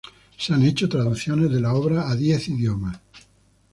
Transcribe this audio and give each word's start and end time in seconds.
Se 0.35 0.51
han 0.51 0.63
hecho 0.63 0.89
traducciones 0.89 1.51
de 1.51 1.59
la 1.59 1.75
obra 1.75 2.09
a 2.09 2.15
diez 2.15 2.47
idiomas. 2.47 2.99